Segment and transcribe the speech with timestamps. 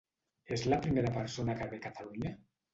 [0.57, 2.37] És la primera persona que ve a Catalunya?